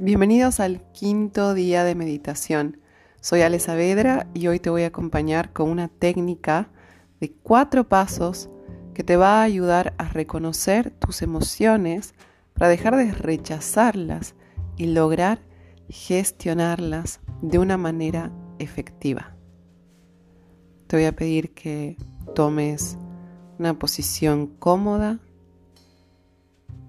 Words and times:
Bienvenidos 0.00 0.60
al 0.60 0.80
quinto 0.92 1.54
día 1.54 1.82
de 1.82 1.96
meditación. 1.96 2.78
Soy 3.20 3.42
Ale 3.42 3.58
Saavedra 3.58 4.28
y 4.32 4.46
hoy 4.46 4.60
te 4.60 4.70
voy 4.70 4.84
a 4.84 4.86
acompañar 4.86 5.52
con 5.52 5.68
una 5.68 5.88
técnica 5.88 6.70
de 7.18 7.32
cuatro 7.32 7.88
pasos 7.88 8.48
que 8.94 9.02
te 9.02 9.16
va 9.16 9.40
a 9.40 9.42
ayudar 9.42 9.94
a 9.98 10.04
reconocer 10.04 10.92
tus 10.92 11.20
emociones 11.20 12.14
para 12.54 12.68
dejar 12.68 12.94
de 12.94 13.10
rechazarlas 13.10 14.36
y 14.76 14.86
lograr 14.86 15.40
gestionarlas 15.88 17.18
de 17.42 17.58
una 17.58 17.76
manera 17.76 18.30
efectiva. 18.60 19.34
Te 20.86 20.94
voy 20.94 21.06
a 21.06 21.16
pedir 21.16 21.54
que 21.54 21.96
tomes 22.36 22.96
una 23.58 23.76
posición 23.76 24.46
cómoda, 24.46 25.18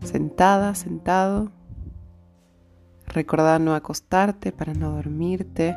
sentada, 0.04 0.76
sentado 0.76 1.52
Recordá 3.10 3.58
no 3.58 3.74
acostarte 3.74 4.52
para 4.52 4.74
no 4.74 4.92
dormirte. 4.92 5.76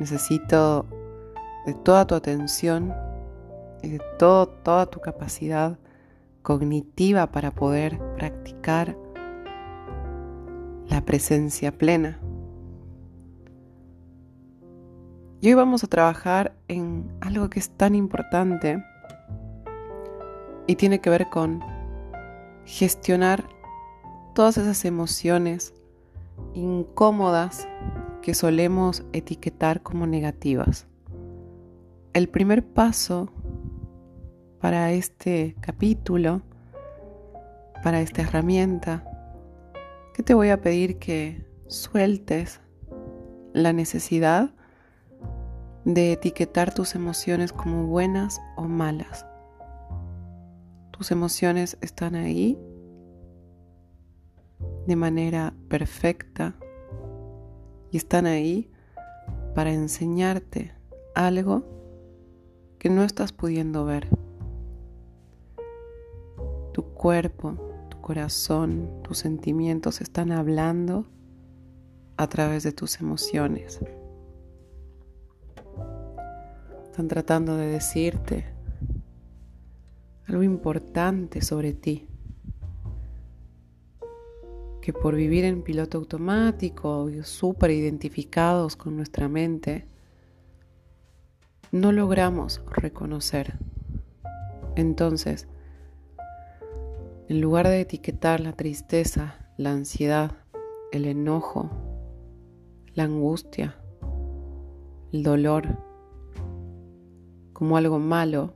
Necesito 0.00 0.86
de 1.66 1.74
toda 1.74 2.06
tu 2.06 2.14
atención 2.14 2.94
y 3.82 3.90
de 3.90 4.00
todo, 4.18 4.48
toda 4.48 4.86
tu 4.86 5.00
capacidad 5.00 5.78
cognitiva 6.42 7.30
para 7.30 7.50
poder 7.50 7.98
practicar 8.16 8.96
la 10.88 11.02
presencia 11.04 11.76
plena. 11.76 12.18
Y 15.40 15.48
hoy 15.48 15.54
vamos 15.54 15.84
a 15.84 15.86
trabajar 15.86 16.56
en 16.66 17.12
algo 17.20 17.50
que 17.50 17.60
es 17.60 17.70
tan 17.70 17.94
importante 17.94 18.82
y 20.66 20.76
tiene 20.76 21.00
que 21.00 21.10
ver 21.10 21.28
con 21.28 21.60
gestionar 22.64 23.44
todas 24.34 24.58
esas 24.58 24.84
emociones 24.84 25.74
incómodas 26.54 27.68
que 28.22 28.34
solemos 28.34 29.04
etiquetar 29.12 29.82
como 29.82 30.06
negativas. 30.06 30.86
El 32.12 32.28
primer 32.28 32.66
paso 32.66 33.30
para 34.60 34.92
este 34.92 35.56
capítulo, 35.60 36.42
para 37.82 38.00
esta 38.00 38.22
herramienta, 38.22 39.04
que 40.14 40.22
te 40.22 40.34
voy 40.34 40.50
a 40.50 40.60
pedir 40.60 40.98
que 40.98 41.46
sueltes 41.68 42.60
la 43.52 43.72
necesidad 43.72 44.50
de 45.84 46.12
etiquetar 46.12 46.74
tus 46.74 46.94
emociones 46.94 47.52
como 47.52 47.86
buenas 47.86 48.40
o 48.56 48.64
malas. 48.64 49.26
Tus 50.90 51.10
emociones 51.12 51.78
están 51.80 52.14
ahí 52.14 52.58
de 54.88 54.96
manera 54.96 55.52
perfecta 55.68 56.56
y 57.90 57.98
están 57.98 58.24
ahí 58.24 58.70
para 59.54 59.70
enseñarte 59.70 60.72
algo 61.14 61.62
que 62.78 62.88
no 62.88 63.02
estás 63.02 63.32
pudiendo 63.32 63.84
ver. 63.84 64.08
Tu 66.72 66.82
cuerpo, 66.94 67.58
tu 67.90 68.00
corazón, 68.00 68.88
tus 69.02 69.18
sentimientos 69.18 70.00
están 70.00 70.32
hablando 70.32 71.04
a 72.16 72.26
través 72.30 72.62
de 72.62 72.72
tus 72.72 72.98
emociones. 72.98 73.80
Están 76.84 77.08
tratando 77.08 77.58
de 77.58 77.66
decirte 77.66 78.46
algo 80.26 80.42
importante 80.42 81.42
sobre 81.42 81.74
ti 81.74 82.08
que 84.88 84.94
por 84.94 85.14
vivir 85.14 85.44
en 85.44 85.60
piloto 85.60 85.98
automático 85.98 87.10
y 87.10 87.22
súper 87.22 87.72
identificados 87.72 88.74
con 88.74 88.96
nuestra 88.96 89.28
mente, 89.28 89.86
no 91.72 91.92
logramos 91.92 92.62
reconocer. 92.70 93.58
Entonces, 94.76 95.46
en 97.28 97.42
lugar 97.42 97.68
de 97.68 97.82
etiquetar 97.82 98.40
la 98.40 98.54
tristeza, 98.54 99.50
la 99.58 99.72
ansiedad, 99.72 100.32
el 100.90 101.04
enojo, 101.04 101.68
la 102.94 103.04
angustia, 103.04 103.76
el 105.12 105.22
dolor 105.22 105.84
como 107.52 107.76
algo 107.76 107.98
malo, 107.98 108.54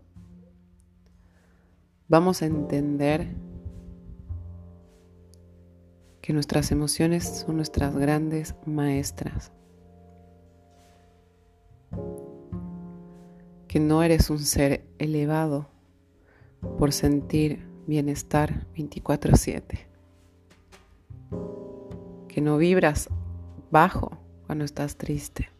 vamos 2.08 2.40
a 2.40 2.46
entender 2.46 3.36
que 6.22 6.32
nuestras 6.32 6.70
emociones 6.70 7.24
son 7.24 7.56
nuestras 7.56 7.96
grandes 7.96 8.54
maestras. 8.64 9.50
Que 13.66 13.80
no 13.80 14.04
eres 14.04 14.30
un 14.30 14.38
ser 14.38 14.86
elevado 14.98 15.68
por 16.78 16.92
sentir 16.92 17.66
bienestar 17.88 18.68
24/7. 18.72 19.88
Que 22.28 22.40
no 22.40 22.56
vibras 22.56 23.08
bajo 23.72 24.16
cuando 24.46 24.64
estás 24.64 24.96
triste. 24.96 25.50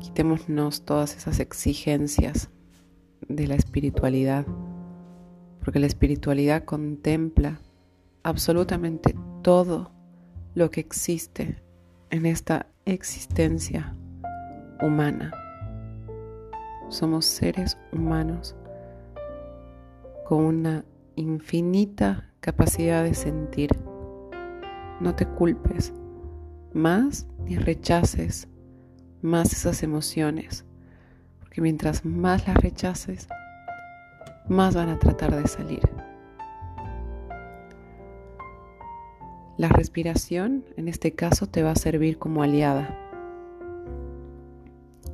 Quitémonos 0.00 0.86
todas 0.86 1.14
esas 1.14 1.40
exigencias 1.40 2.48
de 3.28 3.46
la 3.46 3.56
espiritualidad, 3.56 4.46
porque 5.60 5.78
la 5.78 5.86
espiritualidad 5.86 6.64
contempla 6.64 7.60
absolutamente 8.26 9.14
todo 9.42 9.92
lo 10.54 10.68
que 10.72 10.80
existe 10.80 11.62
en 12.10 12.26
esta 12.26 12.66
existencia 12.84 13.96
humana. 14.82 15.32
Somos 16.88 17.24
seres 17.24 17.78
humanos 17.92 18.56
con 20.24 20.44
una 20.44 20.84
infinita 21.14 22.28
capacidad 22.40 23.04
de 23.04 23.14
sentir. 23.14 23.70
No 25.00 25.14
te 25.14 25.24
culpes 25.24 25.92
más 26.74 27.28
ni 27.44 27.56
rechaces 27.56 28.48
más 29.22 29.52
esas 29.52 29.84
emociones, 29.84 30.64
porque 31.38 31.60
mientras 31.60 32.04
más 32.04 32.48
las 32.48 32.56
rechaces, 32.56 33.28
más 34.48 34.74
van 34.74 34.88
a 34.88 34.98
tratar 34.98 35.40
de 35.40 35.46
salir. 35.46 35.95
La 39.58 39.70
respiración, 39.70 40.66
en 40.76 40.86
este 40.86 41.12
caso, 41.12 41.46
te 41.46 41.62
va 41.62 41.70
a 41.70 41.76
servir 41.76 42.18
como 42.18 42.42
aliada. 42.42 42.94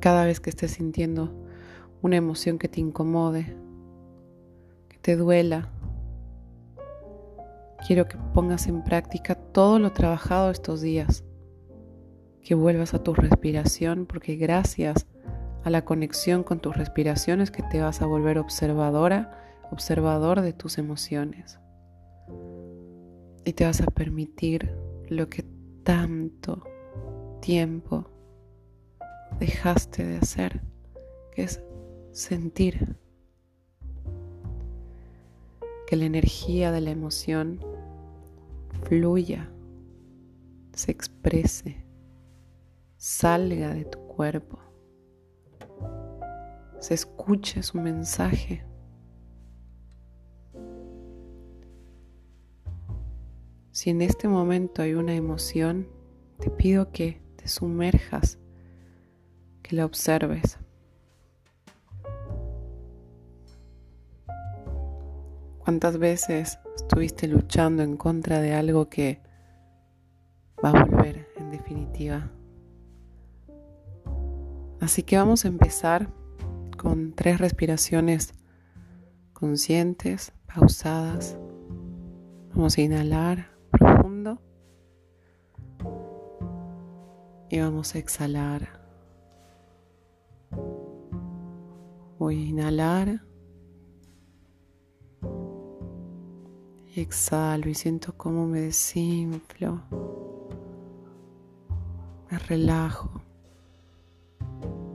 Cada 0.01 0.25
vez 0.25 0.41
que 0.41 0.49
estés 0.49 0.71
sintiendo 0.71 1.33
una 2.01 2.17
emoción 2.17 2.59
que 2.59 2.67
te 2.67 2.81
incomode, 2.81 3.55
que 4.89 4.97
te 4.97 5.15
duela, 5.15 5.69
quiero 7.87 8.09
que 8.09 8.17
pongas 8.33 8.67
en 8.67 8.83
práctica 8.83 9.35
todo 9.35 9.79
lo 9.79 9.93
trabajado 9.93 10.51
estos 10.51 10.81
días, 10.81 11.23
que 12.41 12.53
vuelvas 12.53 12.93
a 12.93 13.01
tu 13.01 13.13
respiración, 13.13 14.05
porque 14.05 14.35
gracias 14.35 15.07
a 15.63 15.69
la 15.69 15.85
conexión 15.85 16.43
con 16.43 16.59
tus 16.59 16.75
respiraciones 16.75 17.49
que 17.49 17.63
te 17.63 17.79
vas 17.79 18.01
a 18.01 18.07
volver 18.07 18.39
observadora, 18.39 19.39
observador 19.71 20.41
de 20.41 20.51
tus 20.51 20.77
emociones 20.77 21.62
y 23.45 23.53
te 23.53 23.65
vas 23.65 23.81
a 23.81 23.85
permitir 23.85 24.75
lo 25.09 25.29
que 25.29 25.43
tanto 25.83 26.63
tiempo 27.41 28.05
dejaste 29.39 30.05
de 30.05 30.17
hacer, 30.17 30.61
que 31.33 31.43
es 31.43 31.61
sentir. 32.11 32.97
Que 35.87 35.95
la 35.95 36.05
energía 36.05 36.71
de 36.71 36.81
la 36.81 36.91
emoción 36.91 37.59
fluya, 38.83 39.49
se 40.73 40.91
exprese, 40.91 41.85
salga 42.97 43.73
de 43.73 43.85
tu 43.85 43.99
cuerpo, 44.07 44.59
se 46.79 46.93
escuche 46.93 47.61
su 47.61 47.77
mensaje 47.77 48.65
Si 53.73 53.89
en 53.89 54.03
este 54.03 54.27
momento 54.27 54.83
hay 54.83 54.93
una 54.93 55.15
emoción, 55.15 55.87
te 56.39 56.51
pido 56.51 56.91
que 56.91 57.19
te 57.37 57.47
sumerjas, 57.47 58.37
que 59.63 59.75
la 59.75 59.83
observes. 59.83 60.59
¿Cuántas 65.57 65.97
veces 65.97 66.59
estuviste 66.75 67.27
luchando 67.27 67.81
en 67.81 67.97
contra 67.97 68.41
de 68.41 68.53
algo 68.53 68.89
que 68.89 69.23
va 70.63 70.69
a 70.69 70.85
volver 70.85 71.27
en 71.37 71.49
definitiva? 71.49 72.29
Así 74.81 75.01
que 75.01 75.17
vamos 75.17 75.45
a 75.45 75.47
empezar 75.47 76.13
con 76.77 77.13
tres 77.13 77.39
respiraciones 77.39 78.35
conscientes, 79.33 80.31
pausadas. 80.45 81.39
Vamos 82.53 82.77
a 82.77 82.81
inhalar 82.81 83.52
profundo. 83.73 84.39
Y 87.49 87.59
vamos 87.59 87.93
a 87.95 87.99
exhalar. 87.99 88.81
Voy 92.19 92.37
a 92.37 92.47
inhalar. 92.47 93.21
Y 96.95 97.01
exhalo 97.01 97.69
y 97.69 97.73
siento 97.73 98.15
cómo 98.15 98.45
me 98.45 98.61
desinflo. 98.61 99.81
Me 102.29 102.39
relajo. 102.39 103.21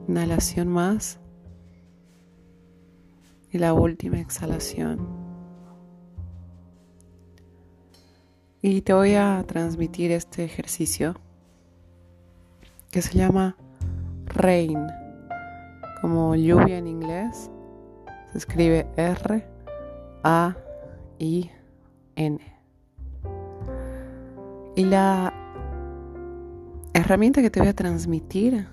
Inhalación 0.07 0.69
más. 0.69 1.21
Y 3.51 3.59
la 3.59 3.73
última 3.73 4.21
exhalación. 4.21 5.18
Y 8.61 8.83
te 8.83 8.93
voy 8.93 9.15
a 9.15 9.45
transmitir 9.47 10.11
este 10.11 10.45
ejercicio 10.45 11.15
que 12.91 13.03
se 13.03 13.17
llama 13.17 13.57
Rain, 14.27 14.85
como 16.01 16.35
lluvia 16.35 16.79
en 16.79 16.89
inglés. 16.89 17.51
Se 18.33 18.39
escribe 18.39 18.89
R 18.97 19.47
A 20.25 20.57
I 21.21 21.51
N. 22.17 22.41
Y 24.75 24.85
la 24.85 25.33
herramienta 26.95 27.43
que 27.43 27.51
te 27.51 27.61
voy 27.61 27.69
a 27.69 27.75
transmitir, 27.77 28.67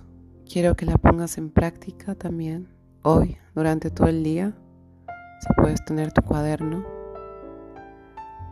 quiero 0.52 0.76
que 0.76 0.88
la 0.88 0.98
pongas 0.98 1.38
en 1.38 1.52
práctica 1.52 2.16
también 2.16 2.70
hoy, 3.04 3.38
durante 3.54 3.92
todo 3.92 4.08
el 4.08 4.24
día. 4.24 4.56
Si 5.42 5.62
puedes 5.62 5.86
tener 5.86 6.12
tu 6.12 6.24
cuaderno. 6.24 6.95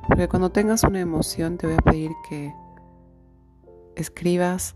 Porque 0.07 0.27
cuando 0.27 0.51
tengas 0.51 0.83
una 0.83 0.99
emoción 0.99 1.57
te 1.57 1.67
voy 1.67 1.75
a 1.75 1.91
pedir 1.91 2.11
que 2.29 2.53
escribas 3.95 4.75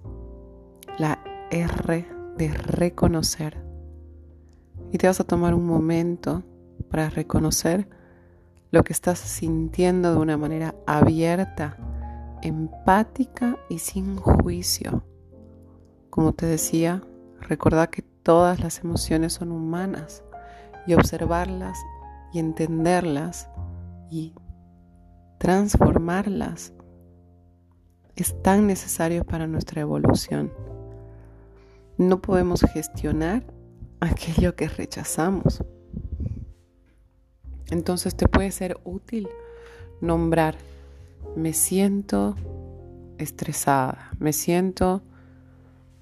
la 0.97 1.19
R 1.51 2.07
de 2.37 2.53
reconocer. 2.53 3.63
Y 4.91 4.97
te 4.97 5.07
vas 5.07 5.19
a 5.19 5.25
tomar 5.25 5.53
un 5.53 5.65
momento 5.65 6.43
para 6.89 7.09
reconocer 7.09 7.89
lo 8.71 8.83
que 8.83 8.93
estás 8.93 9.19
sintiendo 9.19 10.13
de 10.13 10.19
una 10.19 10.37
manera 10.37 10.75
abierta, 10.85 11.77
empática 12.41 13.57
y 13.69 13.79
sin 13.79 14.17
juicio. 14.17 15.03
Como 16.09 16.33
te 16.33 16.45
decía, 16.45 17.03
recordá 17.41 17.87
que 17.87 18.01
todas 18.01 18.59
las 18.59 18.79
emociones 18.79 19.33
son 19.33 19.51
humanas 19.51 20.23
y 20.85 20.93
observarlas 20.93 21.77
y 22.33 22.39
entenderlas 22.39 23.49
y 24.09 24.33
transformarlas 25.37 26.73
es 28.15 28.41
tan 28.41 28.65
necesario 28.65 29.23
para 29.23 29.47
nuestra 29.47 29.81
evolución. 29.81 30.51
No 31.97 32.21
podemos 32.21 32.61
gestionar 32.61 33.43
aquello 33.99 34.55
que 34.55 34.67
rechazamos. 34.67 35.63
Entonces 37.69 38.15
te 38.15 38.27
puede 38.27 38.51
ser 38.51 38.79
útil 38.83 39.27
nombrar, 40.01 40.55
me 41.35 41.53
siento 41.53 42.35
estresada, 43.17 44.11
me 44.19 44.33
siento 44.33 45.03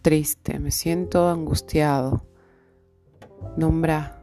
triste, 0.01 0.59
me 0.59 0.71
siento 0.71 1.29
angustiado. 1.29 2.25
Nombra, 3.57 4.21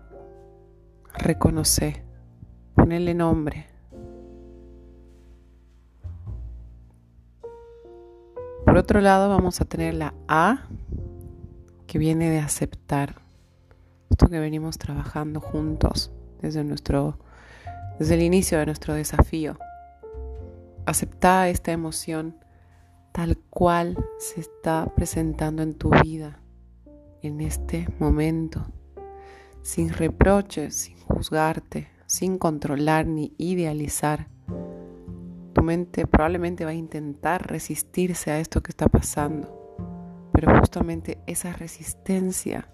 reconoce, 1.14 2.04
ponele 2.74 3.14
nombre. 3.14 3.71
Por 8.72 8.78
otro 8.78 9.02
lado 9.02 9.28
vamos 9.28 9.60
a 9.60 9.66
tener 9.66 9.92
la 9.92 10.14
A 10.28 10.62
que 11.86 11.98
viene 11.98 12.30
de 12.30 12.38
aceptar 12.38 13.20
esto 14.08 14.28
que 14.28 14.40
venimos 14.40 14.78
trabajando 14.78 15.42
juntos 15.42 16.10
desde 16.40 16.64
nuestro 16.64 17.18
desde 17.98 18.14
el 18.14 18.22
inicio 18.22 18.58
de 18.58 18.64
nuestro 18.64 18.94
desafío. 18.94 19.58
Acepta 20.86 21.50
esta 21.50 21.70
emoción 21.70 22.38
tal 23.12 23.36
cual 23.50 23.94
se 24.18 24.40
está 24.40 24.90
presentando 24.96 25.62
en 25.62 25.74
tu 25.74 25.90
vida 26.02 26.40
en 27.20 27.42
este 27.42 27.86
momento, 27.98 28.64
sin 29.60 29.90
reproches, 29.90 30.74
sin 30.76 30.96
juzgarte, 30.96 31.90
sin 32.06 32.38
controlar 32.38 33.06
ni 33.06 33.34
idealizar. 33.36 34.28
Mente 35.62 36.06
probablemente 36.06 36.64
va 36.64 36.72
a 36.72 36.74
intentar 36.74 37.46
resistirse 37.46 38.30
a 38.30 38.38
esto 38.38 38.62
que 38.62 38.70
está 38.70 38.88
pasando, 38.88 40.28
pero 40.32 40.58
justamente 40.58 41.18
esa 41.26 41.52
resistencia 41.52 42.68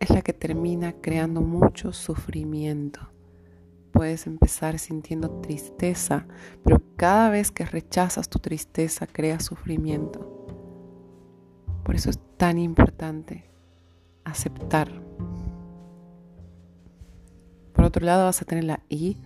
es 0.00 0.10
la 0.10 0.22
que 0.22 0.32
termina 0.32 0.92
creando 1.00 1.40
mucho 1.42 1.92
sufrimiento. 1.92 3.00
Puedes 3.92 4.26
empezar 4.26 4.78
sintiendo 4.78 5.30
tristeza, 5.42 6.26
pero 6.64 6.80
cada 6.96 7.30
vez 7.30 7.50
que 7.50 7.64
rechazas 7.64 8.28
tu 8.28 8.38
tristeza 8.38 9.06
creas 9.06 9.44
sufrimiento. 9.44 10.46
Por 11.84 11.94
eso 11.94 12.10
es 12.10 12.18
tan 12.36 12.58
importante 12.58 13.50
aceptar. 14.24 15.02
Por 17.72 17.84
otro 17.84 18.04
lado 18.04 18.24
vas 18.24 18.40
a 18.40 18.44
tener 18.44 18.64
la 18.64 18.80
I, 18.88 19.18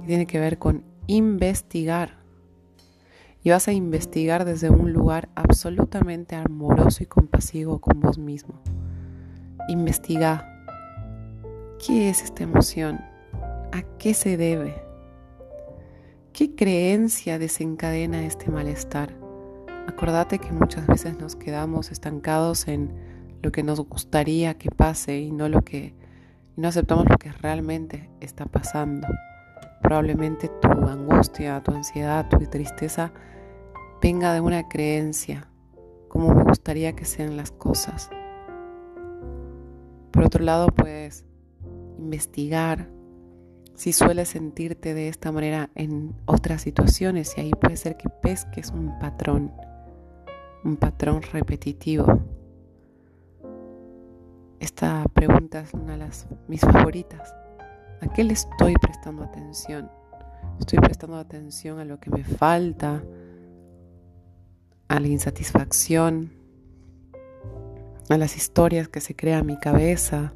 que 0.00 0.06
tiene 0.06 0.26
que 0.26 0.40
ver 0.40 0.58
con 0.58 0.93
investigar. 1.06 2.22
Y 3.42 3.50
vas 3.50 3.68
a 3.68 3.72
investigar 3.72 4.44
desde 4.44 4.70
un 4.70 4.92
lugar 4.92 5.28
absolutamente 5.34 6.34
amoroso 6.34 7.02
y 7.02 7.06
compasivo 7.06 7.78
con 7.78 8.00
vos 8.00 8.18
mismo 8.18 8.62
investiga 9.68 10.50
qué 11.84 12.10
es 12.10 12.22
esta 12.22 12.42
emoción, 12.42 13.00
a 13.72 13.82
qué 13.98 14.14
se 14.14 14.36
debe, 14.36 14.82
qué 16.32 16.54
creencia 16.54 17.38
desencadena 17.38 18.24
este 18.24 18.50
malestar. 18.50 19.14
Acordate 19.86 20.38
que 20.38 20.52
muchas 20.52 20.86
veces 20.86 21.18
nos 21.18 21.36
quedamos 21.36 21.90
estancados 21.90 22.68
en 22.68 22.92
lo 23.42 23.52
que 23.52 23.62
nos 23.62 23.80
gustaría 23.80 24.54
que 24.54 24.70
pase 24.70 25.18
y 25.18 25.30
no 25.30 25.48
lo 25.48 25.62
que 25.62 25.94
no 26.56 26.68
aceptamos 26.68 27.06
lo 27.08 27.18
que 27.18 27.32
realmente 27.32 28.10
está 28.20 28.46
pasando. 28.46 29.08
Probablemente 29.84 30.48
tu 30.48 30.68
angustia, 30.88 31.62
tu 31.62 31.72
ansiedad, 31.72 32.26
tu 32.30 32.38
tristeza 32.46 33.12
venga 34.00 34.32
de 34.32 34.40
una 34.40 34.66
creencia, 34.66 35.46
como 36.08 36.34
me 36.34 36.42
gustaría 36.42 36.96
que 36.96 37.04
sean 37.04 37.36
las 37.36 37.50
cosas. 37.50 38.08
Por 40.10 40.24
otro 40.24 40.42
lado, 40.42 40.68
puedes 40.68 41.26
investigar 41.98 42.88
si 43.74 43.92
sueles 43.92 44.28
sentirte 44.30 44.94
de 44.94 45.08
esta 45.08 45.30
manera 45.30 45.68
en 45.74 46.14
otras 46.24 46.62
situaciones 46.62 47.34
y 47.36 47.42
ahí 47.42 47.50
puede 47.50 47.76
ser 47.76 47.98
que 47.98 48.08
pesques 48.08 48.70
un 48.70 48.98
patrón, 48.98 49.52
un 50.64 50.76
patrón 50.76 51.20
repetitivo. 51.30 52.22
Esta 54.60 55.04
pregunta 55.12 55.60
es 55.60 55.74
una 55.74 55.92
de 55.92 55.98
las 55.98 56.26
mis 56.48 56.62
favoritas. 56.62 57.34
¿A 58.04 58.12
qué 58.12 58.22
le 58.22 58.34
estoy 58.34 58.74
prestando 58.74 59.24
atención? 59.24 59.90
Estoy 60.60 60.78
prestando 60.78 61.16
atención 61.16 61.78
a 61.78 61.86
lo 61.86 62.00
que 62.00 62.10
me 62.10 62.22
falta, 62.22 63.02
a 64.88 65.00
la 65.00 65.08
insatisfacción, 65.08 66.30
a 68.10 68.18
las 68.18 68.36
historias 68.36 68.88
que 68.88 69.00
se 69.00 69.16
crea 69.16 69.38
en 69.38 69.46
mi 69.46 69.58
cabeza, 69.58 70.34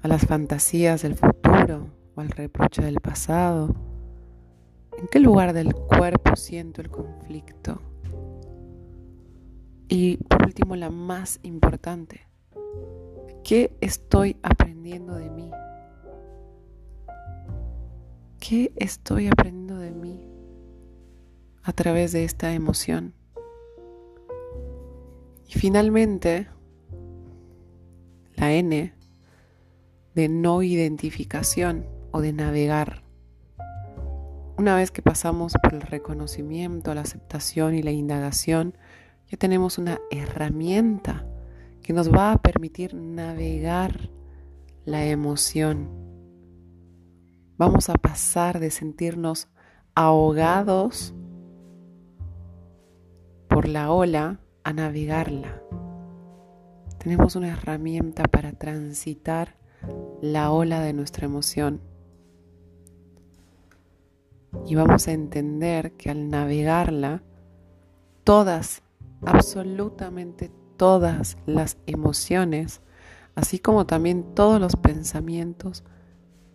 a 0.00 0.06
las 0.06 0.26
fantasías 0.26 1.02
del 1.02 1.16
futuro 1.16 1.88
o 2.14 2.20
al 2.20 2.28
reproche 2.30 2.82
del 2.82 3.00
pasado. 3.00 3.74
¿En 4.96 5.08
qué 5.08 5.18
lugar 5.18 5.54
del 5.54 5.74
cuerpo 5.74 6.36
siento 6.36 6.82
el 6.82 6.88
conflicto? 6.88 7.82
Y 9.88 10.18
por 10.18 10.46
último, 10.46 10.76
la 10.76 10.90
más 10.90 11.40
importante, 11.42 12.28
¿qué 13.42 13.76
estoy 13.80 14.36
aprendiendo 14.44 15.16
de 15.16 15.30
mí? 15.30 15.50
¿Qué 18.48 18.72
estoy 18.76 19.26
aprendiendo 19.26 19.76
de 19.76 19.90
mí 19.90 20.24
a 21.64 21.72
través 21.72 22.12
de 22.12 22.22
esta 22.22 22.52
emoción? 22.52 23.12
Y 25.48 25.58
finalmente, 25.58 26.46
la 28.36 28.52
N 28.52 28.94
de 30.14 30.28
no 30.28 30.62
identificación 30.62 31.86
o 32.12 32.20
de 32.20 32.32
navegar. 32.32 33.02
Una 34.56 34.76
vez 34.76 34.92
que 34.92 35.02
pasamos 35.02 35.54
por 35.60 35.74
el 35.74 35.80
reconocimiento, 35.80 36.94
la 36.94 37.00
aceptación 37.00 37.74
y 37.74 37.82
la 37.82 37.90
indagación, 37.90 38.78
ya 39.28 39.38
tenemos 39.38 39.76
una 39.76 39.98
herramienta 40.12 41.26
que 41.82 41.92
nos 41.92 42.12
va 42.12 42.30
a 42.30 42.40
permitir 42.40 42.94
navegar 42.94 44.08
la 44.84 45.04
emoción. 45.04 46.05
Vamos 47.58 47.88
a 47.88 47.94
pasar 47.94 48.60
de 48.60 48.70
sentirnos 48.70 49.48
ahogados 49.94 51.14
por 53.48 53.66
la 53.66 53.90
ola 53.90 54.40
a 54.62 54.74
navegarla. 54.74 55.62
Tenemos 56.98 57.34
una 57.34 57.48
herramienta 57.48 58.24
para 58.24 58.52
transitar 58.52 59.56
la 60.20 60.50
ola 60.50 60.80
de 60.80 60.92
nuestra 60.92 61.24
emoción. 61.24 61.80
Y 64.66 64.74
vamos 64.74 65.08
a 65.08 65.12
entender 65.12 65.92
que 65.92 66.10
al 66.10 66.28
navegarla, 66.28 67.22
todas, 68.22 68.82
absolutamente 69.24 70.50
todas 70.76 71.38
las 71.46 71.78
emociones, 71.86 72.82
así 73.34 73.60
como 73.60 73.86
también 73.86 74.34
todos 74.34 74.60
los 74.60 74.76
pensamientos, 74.76 75.84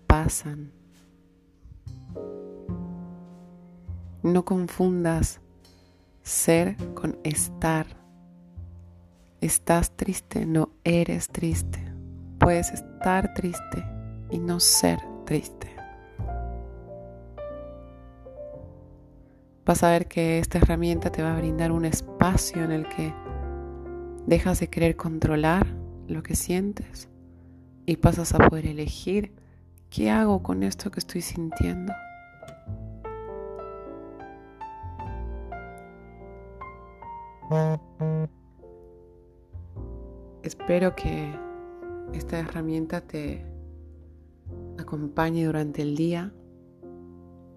pasan. 0.05 0.80
No 4.23 4.45
confundas 4.45 5.41
ser 6.21 6.75
con 6.93 7.17
estar. 7.23 7.87
Estás 9.41 9.91
triste, 9.95 10.45
no 10.45 10.69
eres 10.83 11.27
triste. 11.27 11.79
Puedes 12.39 12.71
estar 12.71 13.33
triste 13.33 13.83
y 14.29 14.39
no 14.39 14.59
ser 14.59 14.99
triste. 15.25 15.75
Vas 19.65 19.83
a 19.83 19.91
ver 19.91 20.07
que 20.07 20.39
esta 20.39 20.57
herramienta 20.57 21.11
te 21.11 21.23
va 21.23 21.33
a 21.33 21.37
brindar 21.37 21.71
un 21.71 21.85
espacio 21.85 22.63
en 22.63 22.71
el 22.71 22.87
que 22.89 23.13
dejas 24.25 24.59
de 24.59 24.69
querer 24.69 24.95
controlar 24.95 25.67
lo 26.07 26.23
que 26.23 26.35
sientes 26.35 27.09
y 27.85 27.97
pasas 27.97 28.33
a 28.33 28.37
poder 28.37 28.67
elegir 28.67 29.33
qué 29.91 30.09
hago 30.09 30.41
con 30.41 30.63
esto 30.63 30.89
que 30.89 31.01
estoy 31.01 31.21
sintiendo. 31.21 31.93
Espero 40.41 40.95
que 40.95 41.37
esta 42.13 42.39
herramienta 42.39 43.01
te 43.01 43.45
acompañe 44.79 45.45
durante 45.45 45.81
el 45.81 45.97
día, 45.97 46.33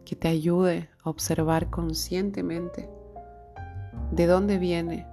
que 0.04 0.16
te 0.16 0.28
ayude 0.28 0.90
a 1.04 1.10
observar 1.10 1.70
conscientemente 1.70 2.90
de 4.10 4.26
dónde 4.26 4.58
viene 4.58 5.06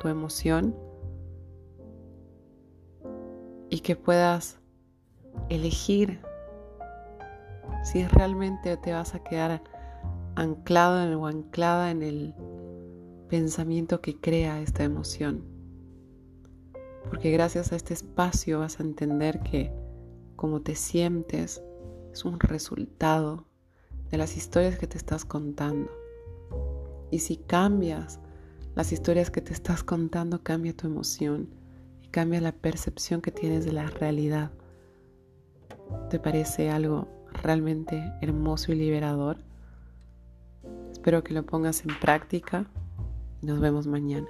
tu 0.00 0.08
emoción 0.08 0.76
y 3.70 3.80
que 3.80 3.94
puedas 3.94 4.58
elegir 5.48 6.20
si 7.86 8.04
realmente 8.04 8.76
te 8.76 8.92
vas 8.92 9.14
a 9.14 9.20
quedar 9.20 9.62
anclado 10.34 11.20
o 11.20 11.26
anclada 11.26 11.92
en 11.92 12.02
el 12.02 12.34
pensamiento 13.28 14.00
que 14.00 14.20
crea 14.20 14.60
esta 14.60 14.82
emoción. 14.82 15.44
Porque 17.08 17.30
gracias 17.30 17.70
a 17.70 17.76
este 17.76 17.94
espacio 17.94 18.58
vas 18.58 18.80
a 18.80 18.82
entender 18.82 19.38
que 19.38 19.72
como 20.34 20.62
te 20.62 20.74
sientes 20.74 21.62
es 22.12 22.24
un 22.24 22.40
resultado 22.40 23.46
de 24.10 24.18
las 24.18 24.36
historias 24.36 24.76
que 24.78 24.88
te 24.88 24.98
estás 24.98 25.24
contando. 25.24 25.88
Y 27.12 27.20
si 27.20 27.36
cambias 27.36 28.18
las 28.74 28.90
historias 28.90 29.30
que 29.30 29.42
te 29.42 29.52
estás 29.52 29.84
contando, 29.84 30.42
cambia 30.42 30.76
tu 30.76 30.88
emoción 30.88 31.50
y 32.02 32.08
cambia 32.08 32.40
la 32.40 32.50
percepción 32.50 33.20
que 33.22 33.30
tienes 33.30 33.64
de 33.64 33.72
la 33.72 33.86
realidad. 33.86 34.50
¿Te 36.10 36.18
parece 36.18 36.68
algo 36.68 37.15
realmente 37.46 38.12
hermoso 38.20 38.72
y 38.72 38.76
liberador? 38.76 39.38
Espero 40.90 41.22
que 41.22 41.32
lo 41.32 41.44
pongas 41.44 41.84
en 41.84 41.98
práctica 42.00 42.66
nos 43.42 43.60
vemos 43.60 43.86
mañana. 43.86 44.28